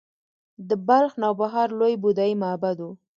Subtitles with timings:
[0.67, 2.87] د بلخ نوبهار لوی بودايي معبد و